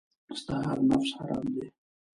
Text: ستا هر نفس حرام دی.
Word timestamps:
ستا 0.41 0.55
هر 0.67 0.79
نفس 0.89 1.09
حرام 1.17 1.45
دی. 1.53 1.65